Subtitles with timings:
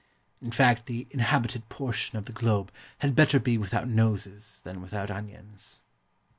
[0.41, 5.11] In fact, the inhabited portion of the globe had better be without noses than without
[5.11, 5.79] onions.